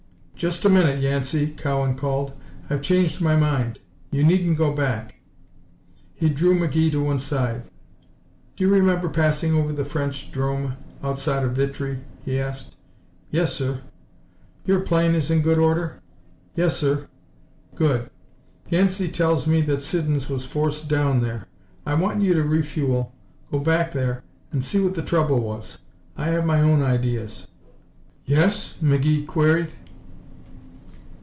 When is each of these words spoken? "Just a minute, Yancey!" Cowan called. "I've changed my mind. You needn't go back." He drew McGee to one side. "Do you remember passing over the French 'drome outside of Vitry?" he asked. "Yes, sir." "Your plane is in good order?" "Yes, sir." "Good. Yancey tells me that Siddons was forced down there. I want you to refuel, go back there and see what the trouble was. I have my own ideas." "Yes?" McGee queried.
"Just 0.35 0.65
a 0.65 0.69
minute, 0.69 0.99
Yancey!" 1.03 1.51
Cowan 1.51 1.93
called. 1.95 2.33
"I've 2.67 2.81
changed 2.81 3.21
my 3.21 3.35
mind. 3.35 3.79
You 4.09 4.23
needn't 4.23 4.57
go 4.57 4.73
back." 4.73 5.17
He 6.15 6.29
drew 6.29 6.57
McGee 6.59 6.91
to 6.93 7.03
one 7.03 7.19
side. 7.19 7.69
"Do 8.55 8.63
you 8.63 8.69
remember 8.71 9.07
passing 9.07 9.53
over 9.53 9.71
the 9.71 9.85
French 9.85 10.31
'drome 10.31 10.77
outside 11.03 11.43
of 11.43 11.51
Vitry?" 11.51 11.99
he 12.25 12.39
asked. 12.39 12.75
"Yes, 13.29 13.53
sir." 13.53 13.81
"Your 14.65 14.79
plane 14.79 15.13
is 15.13 15.29
in 15.29 15.43
good 15.43 15.59
order?" 15.59 16.01
"Yes, 16.55 16.75
sir." 16.75 17.07
"Good. 17.75 18.09
Yancey 18.67 19.09
tells 19.09 19.45
me 19.45 19.61
that 19.61 19.79
Siddons 19.79 20.27
was 20.27 20.43
forced 20.43 20.89
down 20.89 21.21
there. 21.21 21.45
I 21.85 21.93
want 21.93 22.23
you 22.23 22.33
to 22.33 22.41
refuel, 22.43 23.13
go 23.51 23.59
back 23.59 23.91
there 23.93 24.23
and 24.51 24.63
see 24.63 24.79
what 24.79 24.95
the 24.95 25.03
trouble 25.03 25.39
was. 25.39 25.77
I 26.17 26.29
have 26.29 26.47
my 26.47 26.61
own 26.61 26.81
ideas." 26.81 27.45
"Yes?" 28.25 28.77
McGee 28.81 29.27
queried. 29.27 29.73